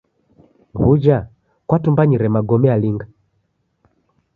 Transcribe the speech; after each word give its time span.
W'uja 0.83 1.17
kwatumbanyire 1.67 2.27
magome 2.35 2.67
alinga? 2.75 3.05